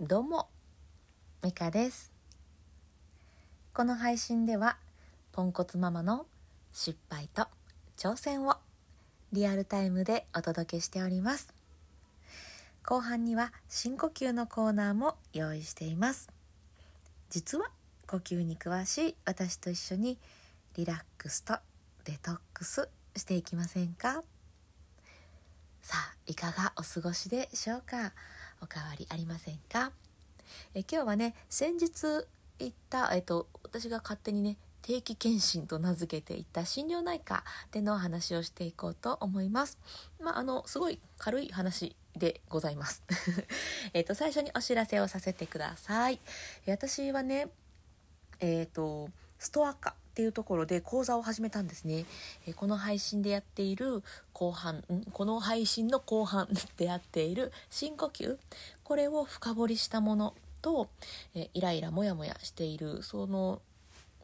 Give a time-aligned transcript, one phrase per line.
[0.00, 0.46] どうも
[1.42, 2.12] ミカです。
[3.74, 4.76] この配信では
[5.32, 6.24] ポンコツママの
[6.72, 7.48] 失敗と
[7.96, 8.54] 挑戦を
[9.32, 11.52] リアルタイムでお届けしております。
[12.84, 16.30] 後半には深呼吸のコーナーも用意しています。
[17.28, 17.66] 実は
[18.06, 20.16] 呼吸に詳しい私と一緒に
[20.76, 21.54] リラックスと
[22.04, 24.22] デトックスしていきませんか？
[25.82, 28.12] さあいかがお過ごしでしょうか？
[28.60, 29.92] おかわりありませんか？
[30.74, 32.26] え今日はね先日
[32.58, 39.78] 行った、えっと、私が勝手にね定期検診と名付けていた心療内科での話をしていこうと思います。
[40.20, 43.02] まあ、あのすごい軽い話でございます。
[43.92, 46.20] えっと最初にお知らせをさせてください。
[46.66, 47.48] 私はね
[48.40, 52.04] えっ、ー、とストア科っていうところで講座を始めたんですね、
[52.44, 54.82] えこの配信でやっている後半
[55.12, 58.36] この配信の後半でやっている深呼吸。
[58.82, 60.88] これを深掘りしたものと、
[61.36, 63.04] えイライラモヤモヤしている。
[63.04, 63.62] その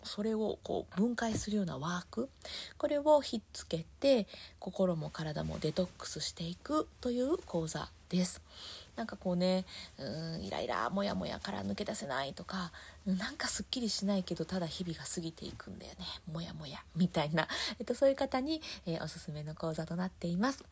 [0.02, 2.28] それをこう分解するようなワーク。
[2.76, 4.26] これをひっつけて
[4.58, 8.42] 心も体もデトックスしていくという講座です。
[8.96, 9.64] なんかこうね
[9.98, 12.72] うんイライラモヤモヤから抜け出せないとか
[13.06, 15.98] なんかすっきりしないけどただ日々が過ぎていくんだよね。
[16.32, 20.64] モヤモヤみたいな、えっと、そういう方に、えー、おすすめの講座となっています、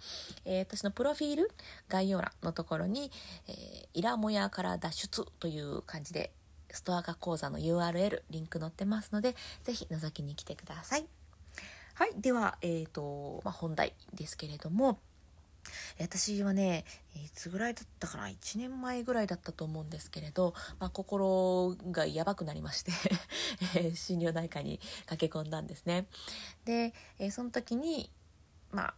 [0.45, 1.51] えー、私のプロフィール
[1.89, 3.11] 概要欄のところに、
[3.49, 6.33] えー、イラモヤから脱出という感じで
[6.71, 11.07] ストア化講座の URL リンク載ってますので是非覗きに来てください。
[11.95, 14.99] はいでは、えーとまあ、本題ですけれども
[16.01, 22.93] 私はねいつぐらいだったかな？1年前ぐらいだったと思うんですけれど、まあ、心がやばくなりまして
[23.95, 26.07] 心療内科に駆け込んだんですね。
[26.65, 28.11] で、えその時に
[28.71, 28.95] まあ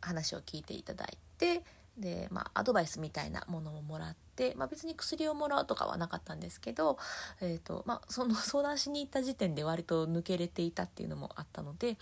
[0.00, 1.62] 話を聞いていただいて
[1.98, 6.98] で、まあ、アドバイスみたいなものをもらって、まあ、別に薬をもらうとかはなかったんですけど、
[7.40, 11.96] えーとまあ、その 相談しに行った時点で割と抜けれていたっていうのもあったので、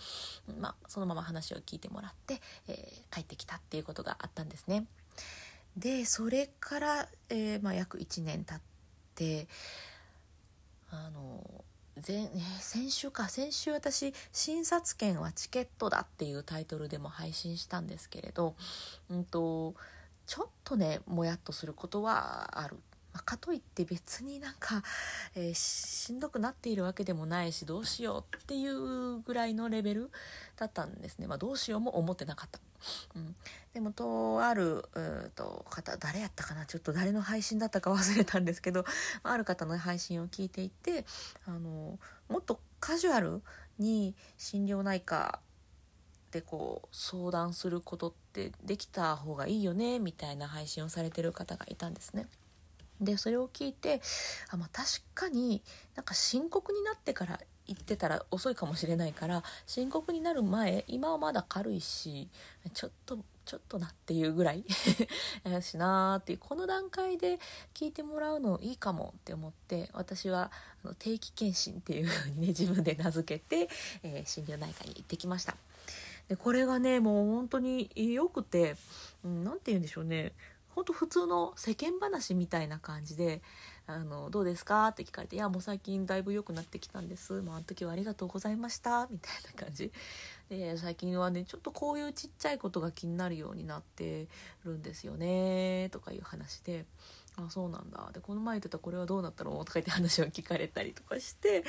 [0.59, 4.85] まあ、そのまま話を聞いてもらって、えー、帰ってきたっていうことがあったんですね。
[5.77, 8.61] でそれから、えーまあ、約1年経っ
[9.13, 9.47] て
[10.89, 11.65] あの
[12.05, 12.29] 前、え
[12.59, 18.55] 先週か先週私「診察券はチケットだ」っていうタイトルでも配信したんですけれど、
[19.09, 19.75] うんと、
[20.25, 22.77] ちょっとねもやっとすることはある。
[23.13, 24.83] まあ、かといって別になんか、
[25.35, 30.11] えー、しんどくなっているわけでもないしどうしようっていうぐらいのレベル
[30.57, 32.59] だったんですね、まあ、どうしようも思ってなかった。
[33.15, 33.35] うん、
[33.73, 34.85] でもとある
[35.35, 36.65] と方誰やったかな？
[36.65, 38.85] ちょっと誰の配信だったか忘れたんですけど
[39.23, 41.05] ある方の配信を聞いていて
[41.45, 43.41] あのもっとカジュアル
[43.79, 45.39] に心療内科
[46.31, 52.27] でこう相談することってできた方がいいよねみたいな配信をされてる方がいたんですね。
[53.01, 54.01] でそれを聞いて
[54.49, 55.61] あ、まあ、確かに
[55.95, 62.27] なんか深刻になってから言ってたら遅いかもしれないから深刻になる前今はまだ軽いし
[62.73, 64.63] ちょっとちょっとなっていうぐらい
[65.61, 67.39] しなーっていうこの段階で
[67.75, 70.51] 聞いてもらうのいいかもって思って私は
[70.83, 73.69] あの定期検診っていう風にね自分で名付けて、
[74.01, 75.55] えー、心療内科に行ってきました。
[76.27, 78.75] でこれがねもう本当に良くて
[79.23, 80.33] 何、うん、て言うんでしょうね。
[80.69, 83.41] ほんと普通の世間話みたいな感じで
[83.87, 89.91] あのどうですか?」って聞かれて「いやもう最近だいぶ良くなってきたんです」まあ、あの時はありがとうございました」みたいな感じ。
[90.49, 94.27] で最近はねちょっとこういうちっちゃいことが気になるようになって
[94.63, 95.89] るんですよね。
[95.91, 96.85] とかいう話で。
[97.37, 98.11] あそうなんだ。
[98.13, 99.51] でこの前言ってたこれはどうなったの？
[99.65, 101.65] とか言って話を聞かれたりとかして。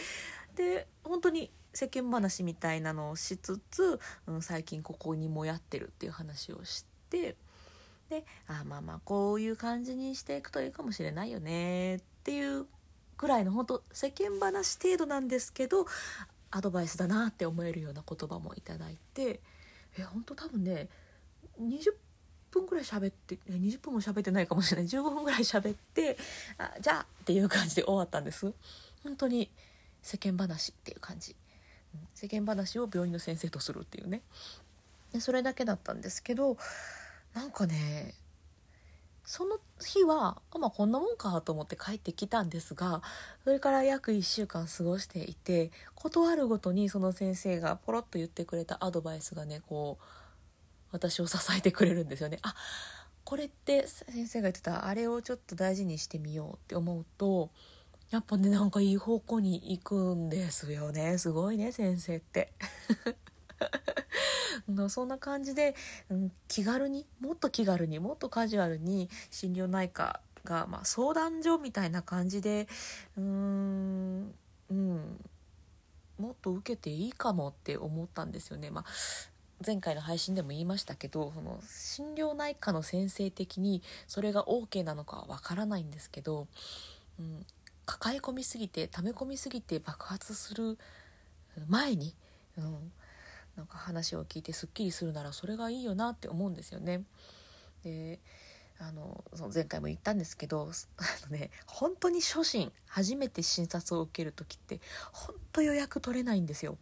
[0.54, 7.36] で本当に世間話みたいなのをしつつ、うん、最近ここにもやってるっていう話をして。
[8.08, 12.66] であまあまあこういう感じにしていくといいかもしれないよねっていう
[13.18, 15.86] ぐらいの本当世間話程度なんですけど
[16.50, 19.40] アドバイスだなって思えるような言葉もいただいて
[19.98, 20.88] え本当多分ね
[21.60, 21.94] 20
[22.50, 24.90] 分ぐらい喋って20分も喋ってないかもしれない。
[24.90, 26.16] 15分ぐらい喋って
[26.58, 28.52] あじゃあっていう感じで終わったんです。
[29.02, 29.50] 本当に
[30.02, 31.34] 世間話っていう感じ。
[32.14, 34.22] 世間話を病院の先生とするっていうね。
[35.12, 36.56] でそれだけだったんですけど
[37.36, 38.14] なんかね
[39.22, 43.02] その日はあまあこんなもんかと思って帰ってきたんですが
[43.44, 50.04] それから約1週間過ごしていて断るごとにその先生がポロッと言ってくれたアドバイスがねこう
[50.92, 52.38] 私を支えてくれるんですよね。
[52.40, 52.54] あ
[53.24, 57.50] これって先生が言ってたあれをちょっと大事にしてみようって思うと
[58.10, 62.52] やっぱねなんかいい方向に行くんですよねすごいね先生って
[64.88, 65.74] そんな感じで、
[66.10, 72.68] うん、気軽にもっと気軽にもっとカジュアルに心療内科が、まあ、相談所みたいな感じで
[73.16, 74.34] うん
[74.70, 75.20] うん
[76.18, 78.70] もっと受けていいかもって思ったんですよね。
[78.70, 78.84] まあ
[79.66, 86.46] 前回の配信でも言いましたけどその心療内科の先生的にそれが OK なのかはわからないんですけど、
[87.18, 87.46] うん、
[87.86, 90.76] 抱え込みすぎて溜め込みすぎて爆発する
[91.68, 92.14] 前に、
[92.58, 92.92] うん、
[93.56, 97.04] なんか話を聞いてすっきりするならそれがいいよなって思うんですよね。
[97.82, 98.20] で
[98.78, 104.80] あのその前回も言ったんですけど あのね本当に初心初めて診察を受ける時って
[105.12, 106.76] 本当予約取れないんですよ。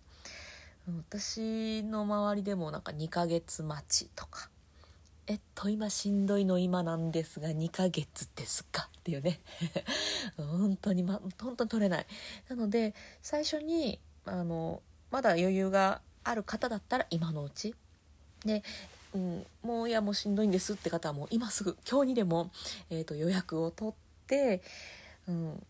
[0.87, 4.51] 私の周りでもなんか2ヶ月待ちとか
[5.27, 9.41] 「えっと今しんどいの今なんですが2ヶ月ですか?」っていうね
[10.37, 12.07] 本当に、ま、本当に取れない
[12.51, 17.75] なので最初にあのまだ余裕がある方だったら今のうち。
[18.45, 18.63] で
[19.15, 22.51] うん、もういやもうしんどいんですって方はもう今すぐ今日にでも、
[22.91, 23.95] えーと、予約を取っ
[24.27, 24.61] て、
[25.29, 25.63] うん、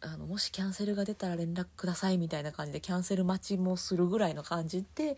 [0.00, 5.16] あのもしキャンセルが出たら連絡くださいみたいな感じでキャンセル待ちもするぐらいの感じで、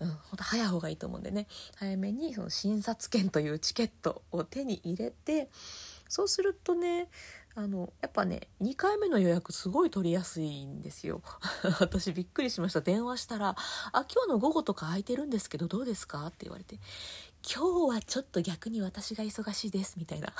[0.00, 1.46] うん、ほんと早い方がいいと思うんでね。
[1.76, 5.48] 早めにその診察券というチケットを手に入れて
[6.08, 7.08] そうするとね
[7.56, 11.20] あのやっぱね2回目の予約すごい取りやすいんですよ。
[11.80, 12.80] 私びっくりしました。
[12.80, 13.56] 電話したら
[13.92, 16.78] 「あ今日の午後とか空いてるんですけどどうですか?」って言われて
[17.42, 20.32] 「今日はちょっと逆に私が忙しいです」みたいな。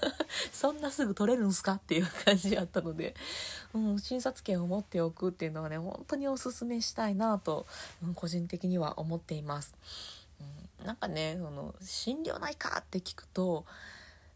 [0.52, 1.74] そんなすぐ取れるんすか？
[1.74, 3.14] っていう感じやったので、
[3.72, 7.66] うん、診察券を持っておくっていうのはね本当におすすめしたいなと、
[8.02, 9.74] うん、個人的には思っています。
[10.80, 13.64] うん、なんかねその心療内科って聞くと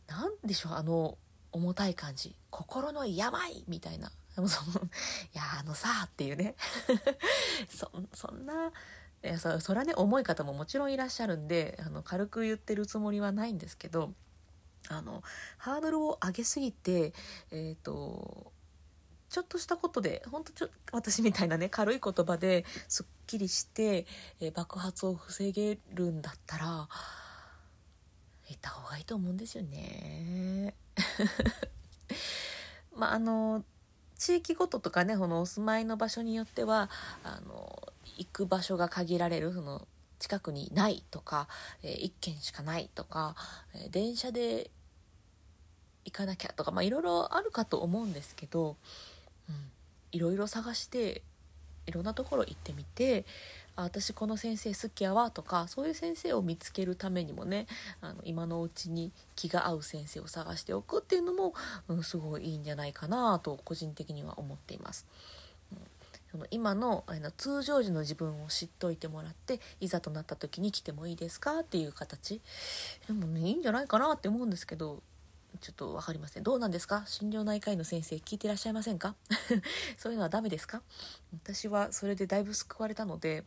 [0.07, 1.19] 何でしょうあの
[1.53, 2.35] 重たい感じ。
[2.51, 4.11] 心の病みたいな。
[4.35, 6.55] でもそのいやあのさっていうね。
[7.69, 8.73] そそんな
[9.23, 14.13] いやそそれはね重い方ももちろんいらっしゃるんであの軽く言ってるつもりはないんですけど
[14.89, 15.23] あの
[15.59, 17.13] ハードルを上げすぎて
[17.51, 18.53] えっ、ー、と
[19.29, 24.07] ちょっとしたことで本当ちょ私みたいなね軽い言葉ですっきりして、
[24.41, 26.89] えー、爆発を防げるんだったら行
[28.55, 30.75] った方がいいと思うんですよね。
[32.95, 33.65] まああの
[34.19, 36.91] 地域ごととかねこのお住まいの場所によっては
[37.25, 39.87] あの行く場所が限られるその
[40.19, 41.49] 近くにないとか、
[41.83, 43.35] えー、1軒しかないとか、
[43.75, 44.71] えー、電車で
[46.05, 48.77] 行かなきゃとか、まあ、いろいろあるかと思うんですけど、
[49.49, 49.71] うん、
[50.13, 51.23] いろいろ探して
[51.87, 53.25] いろんなところ行ってみて
[53.77, 57.67] あ私この先生好きやわとかそういう先生を見つけるためにもね
[58.01, 61.55] あの今のうちに気が合う先生を探しておくっていうのも、
[61.89, 65.07] うん、すごいいいんじゃないかなと個人的には思っています。
[65.73, 65.79] うん、
[66.31, 72.41] その今のあの通常時の自分を知っといてもらっていざとなった時に来てもいいですかっていう形。
[73.07, 75.03] でもねいいんじゃないかなって思うんですけど
[75.61, 76.43] ちょっと分かりません。
[76.43, 77.05] どうなんですか？
[77.07, 79.15] 心療内科医の先生聞いてらっしゃいませんか？
[79.97, 80.83] そういうのはダメですか？
[81.45, 83.45] 私はそれでだいぶ救われたので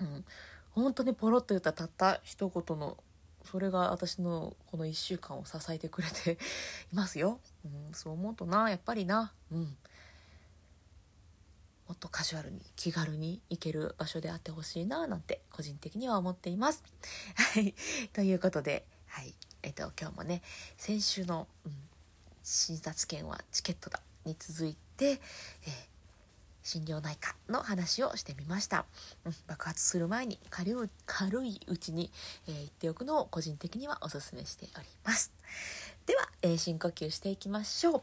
[0.00, 0.24] うん、
[0.70, 2.96] 本当にポロッと言ったたった一言の
[3.44, 6.38] それが私のこの1週間を支えてくれて
[6.92, 9.66] いますよ、うん、そう思うとなやっぱりな、うん、も
[11.94, 16.84] っとカジュアルに気軽に行ける場所であってほしいななんて個人的には思っています。
[17.34, 17.74] はい、
[18.12, 19.34] ということで、はい。
[19.62, 20.42] えっと、今日もね
[20.78, 21.72] 先週の、うん、
[22.44, 25.89] 診察券はチケットだに続いて、えー
[26.70, 28.84] 心療内科の話をしてみました、
[29.24, 32.12] うん、爆発する前に軽い軽いうちに、
[32.46, 35.32] えー、言っておくのを個人的にはおすすめしております。
[36.06, 38.02] では、えー、深呼吸していきましょう、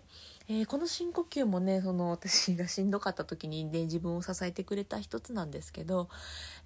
[0.49, 6.09] えー、この深呼吸もねその私がしんどかった時にね自分を支えてくれた一つなんですけど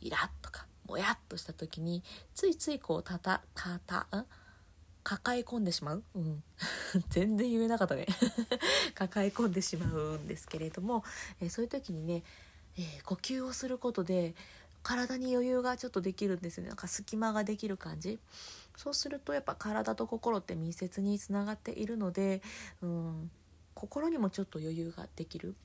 [0.01, 2.03] イラッとかもやっとした時に
[2.33, 4.25] ついついこうたたかたん
[5.03, 6.43] 抱え込んでしまう、うん、
[7.09, 8.07] 全然言えなかったね。
[8.95, 11.03] 抱え込んでしまうんですけれども、
[11.39, 12.23] えー、そういう時にね、
[12.77, 14.35] えー、呼吸をすることで
[14.83, 16.69] 体に余裕がちょっとできるんですよね。
[16.69, 18.19] なんか隙間ができる感じ。
[18.77, 22.41] そうするとやっぱ体と心って密接につながっているので、
[22.81, 23.31] うん、
[23.73, 25.55] 心にもちょっと余裕ができる。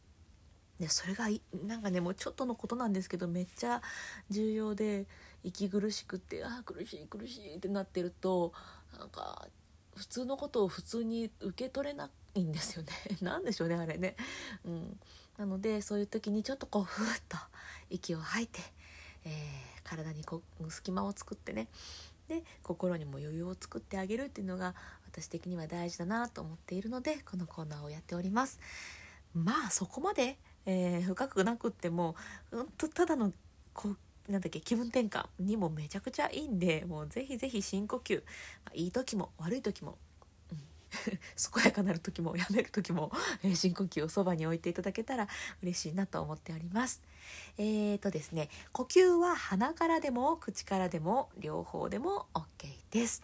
[0.78, 1.26] でそれが
[1.66, 3.80] なんかねもうちょっとのことなんですけどめっちゃ
[4.28, 5.06] 重要で
[5.42, 8.52] 息苦しくってああ苦しい苦しいってなってると
[8.98, 9.48] なんか
[9.94, 12.92] 普通のことを普通に受け取れないんですよね。
[13.22, 14.16] 何でしょうねあれね、
[14.64, 15.00] うん、
[15.38, 17.36] なのでそういう時にちょっとこうふーっと
[17.90, 18.60] 息を吐いて、
[19.24, 21.68] えー、体にこ隙間を作ってね。
[22.28, 24.74] で心にも余裕を作ってあげるっていうのが
[25.06, 28.58] 私的には大事だなと思っているのでこのコーナーをやっております。
[29.32, 32.16] まあそこまで、えー、深くなくっても
[32.50, 33.32] うんとただの
[33.72, 38.22] こうなんだっけ気分転換にもめちゃくちゃいいんでもうぜひぜひ深呼吸、ま
[38.66, 39.98] あ、いい時も悪い時も、
[40.50, 40.58] うん
[40.96, 45.28] 健やかなる時もやめる時も、え深呼吸をそばに置いていただけたら
[45.62, 47.02] 嬉しいなと思っております。
[47.58, 52.46] えーとですね、呼吸は鼻からでも口からでも両方でも OK
[52.90, 53.22] です。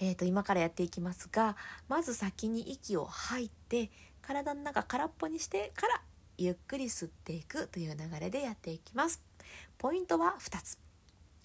[0.00, 1.56] えーと今からやっていきますが
[1.88, 3.90] まず先に息を吐いて
[4.22, 6.02] 体の中空っぽにしてから
[6.38, 9.29] ゆっくり吸っていくという流れでやっていきます。
[9.80, 10.78] ポイントは2つ。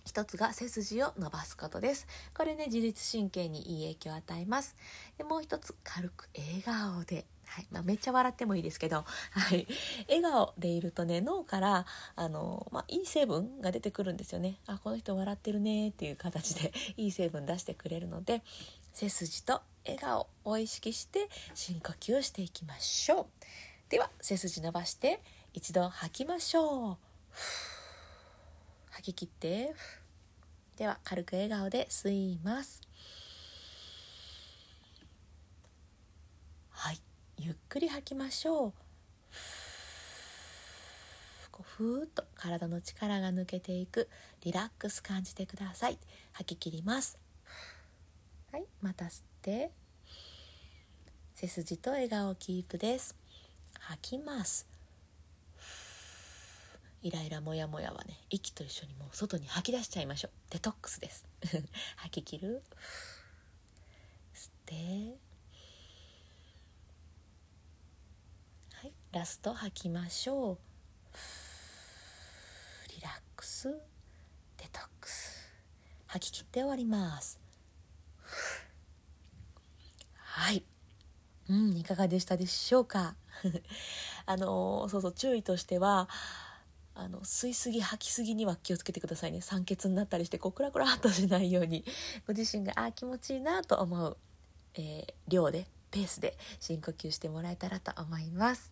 [0.03, 2.05] 一つが背筋を伸ばすことです。
[2.37, 4.75] これね、自律神経にいい影響を与えます。
[5.17, 7.25] でもう一つ、軽く笑顔で。
[7.45, 9.67] はいまあ、めっちゃ笑ってもいいですけど、はい、
[10.09, 18.41] 笑顔でいるとね脳からあの、まあ、いい成分が出てくるんですよねあこの人笑ってるねっていう形で いい成分出してくれるので
[18.93, 23.27] 背筋と笑顔を意識して深呼吸をしていきましょう
[23.89, 25.21] では背筋伸ばして
[25.53, 26.97] 一度吐きましょう
[28.95, 29.75] 吐き切って。
[30.77, 32.81] では軽く笑顔で吸います。
[36.69, 37.01] はい。
[37.37, 38.73] ゆっくり吐きましょう。
[41.51, 44.09] こうふーっと体の力が抜けていく。
[44.41, 45.97] リラックス感じてください。
[46.31, 47.17] 吐き切ります。
[48.51, 48.65] はい。
[48.81, 49.71] また吸って。
[51.33, 53.13] 背筋と笑顔キープです。
[53.79, 54.74] 吐きます。
[57.05, 60.31] イライラモヤモヤはね息と一緒にもう外に吐き出しちゃいましょう。
[60.49, 61.27] デトックスです。
[61.97, 62.63] 吐き切る。
[64.33, 65.19] 吸って。
[68.73, 70.57] はいラスト吐きましょう。
[72.95, 73.67] リラックス。
[74.57, 75.47] デトックス。
[76.07, 77.39] 吐き切って終わります。
[80.15, 80.65] はい。
[81.49, 83.15] うんいかがでしたでしょうか？
[84.25, 86.09] あのそうそう注意としては
[86.95, 89.41] あの吸いすぎ吐きすぎには気をつけてくださいね。
[89.41, 91.83] 酸欠になったりしてこうクラクラっとしないように。
[92.25, 94.17] ご自身があ気持ちいいなと思う、
[94.75, 98.71] えー、量でペースで深呼吸してもらえたらと思います。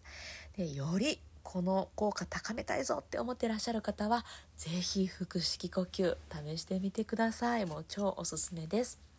[0.55, 4.25] でよりこの効果高めたいぞって思ってらっしゃる方は
[4.55, 7.65] 是非腹式呼吸試してみてください。
[7.65, 9.12] もう超おすすめです。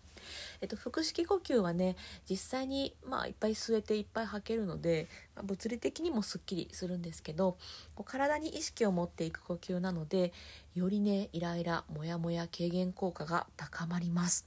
[0.61, 1.97] えっと、腹式呼吸はね
[2.29, 7.57] 実際に、まあ、いっぱい吸えていっぱい吐けるので、まあ、物理的にもすっきりするんですけど
[7.95, 10.33] こう体に意識を持っていく呼吸なので
[10.75, 14.47] よりねイライラモヤモヤ軽減効果が高まります。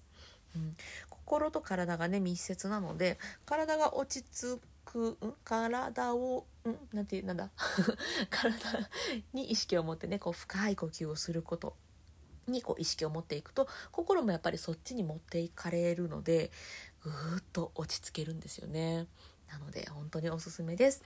[0.55, 0.75] うん、
[1.09, 5.33] 心と体がね密接なので体が落ち着くん？
[5.43, 6.95] 体をん？
[6.95, 7.49] なんてなんだ？
[8.29, 8.55] 体
[9.33, 11.75] に意識を持ってねこう深い呼吸をすること。
[12.51, 16.51] にこう意識を持っていくと心もやっぱりそっちに持っていかれるので
[17.03, 19.07] ぐーっと落ち着けるんですよね。
[19.51, 21.03] なので本当におすすめです。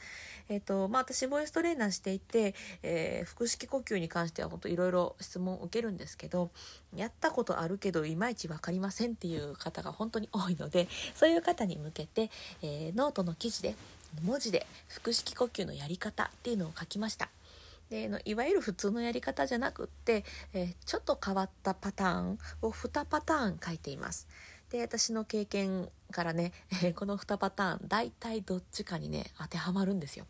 [0.49, 6.49] えっ、ー、とまあ私ボイストレーナーしていて、えー、腹式呼吸に関しては本当いろいろ質問を受けるんですけど
[6.95, 12.29] やったことあるけどいまいち分かりませんっていう方が本当に多いのでそういう方に向けて、
[12.61, 13.75] えー、ノートの記事で
[14.23, 17.29] 文字で腹式呼吸のやり方っていうのを書きました。
[17.91, 24.29] でのいわゆる普通のやり方じゃなくって、え、ちょっと変わったパターンを2パターン書いています。
[24.69, 30.25] で私の経験からね、え、この2パターン大体どっちかにね当てはまるんですよ。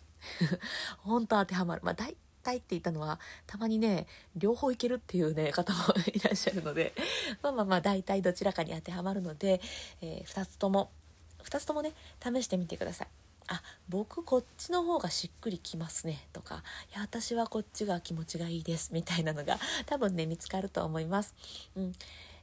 [1.03, 1.81] 本当当てはまる。
[1.83, 5.79] まあ大体って言ったのはたまにね両方いけるっていうね方も
[6.11, 6.95] いらっしゃるので
[7.43, 9.61] まあまあまあ大体どちらかに当てはまるので、
[10.01, 10.89] えー、2つとも
[11.43, 13.20] 2つともね試してみてください。
[13.51, 21.35] あ僕こっちの方がしっくりきますねとかいや私はこっちが気持ちがいいですみたいなのが 多分ね見つかると思います。
[21.75, 21.93] うん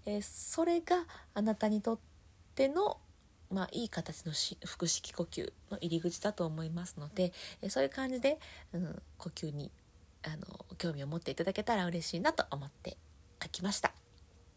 [0.04, 1.98] えー、それがあなたにとっ
[2.54, 3.00] ての
[3.50, 4.32] まあ、いい形の
[4.66, 8.38] 腹式呼吸の入り口だと思いますので、えそういう感じで、
[8.74, 9.70] うん、呼吸に
[10.22, 12.98] あの興味を持っていただけたら嬉しいなと思って
[13.42, 13.97] 書きました。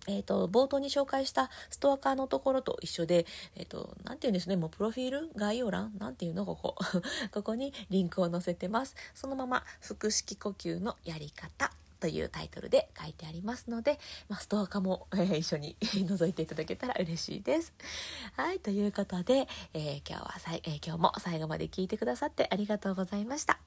[0.08, 6.76] えーと、冒頭に紹介したストアカーのところと一緒で、え、ー、と、なて言うんですね、もうプロフィール概要欄なんていうのここ。
[7.32, 8.96] ここにリンクを載せてます。
[9.14, 17.74] そのまま、腹式呼吸のやり方というタイトルで書いてありますので、まあ、ストアカーも、えー、一緒に 覗いていただけたら嬉しいです。
[18.36, 23.60] はい、ということで、えー、今日はさい、えー、今日も最後まで聞いてくださってありがとうございました。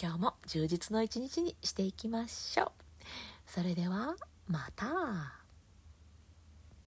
[0.00, 2.72] 今日も充実の一日にしていきましょう。
[3.46, 4.16] それでは、
[4.48, 5.45] また。